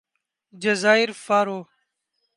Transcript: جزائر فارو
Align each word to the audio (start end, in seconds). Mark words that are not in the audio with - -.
جزائر 0.63 1.09
فارو 1.25 1.59